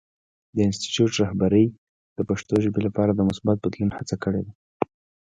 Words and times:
د 0.55 0.57
انسټیټوت 0.65 1.11
رهبرۍ 1.21 1.65
د 2.17 2.19
پښتو 2.29 2.53
ژبې 2.63 2.81
لپاره 2.87 3.11
د 3.13 3.21
مثبت 3.29 3.57
بدلون 3.63 3.89
هڅه 3.97 4.15
کړې 4.23 4.41
ده. 4.45 4.53